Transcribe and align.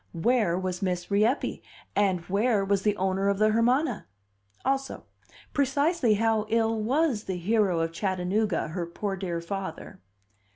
Where 0.15 0.57
was 0.57 0.81
Miss 0.81 1.11
Rieppe, 1.11 1.61
and 1.95 2.21
where 2.21 2.65
was 2.65 2.81
the 2.81 2.97
owner 2.97 3.29
of 3.29 3.37
the 3.37 3.49
Hermana? 3.49 4.07
Also, 4.65 5.05
precisely 5.53 6.15
how 6.15 6.47
ill 6.49 6.81
was 6.81 7.25
the 7.25 7.37
hero 7.37 7.81
of 7.81 7.91
Chattanooga, 7.93 8.69
her 8.69 8.87
poor 8.87 9.15
dear 9.15 9.41
father? 9.41 10.01